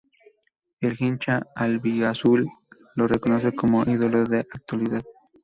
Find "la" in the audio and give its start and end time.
4.31-4.39